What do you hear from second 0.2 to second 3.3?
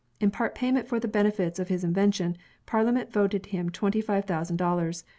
part payment for the benefits of his invention. Parliament